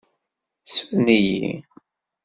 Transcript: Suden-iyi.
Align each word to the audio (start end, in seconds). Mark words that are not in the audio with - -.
Suden-iyi. 0.75 1.51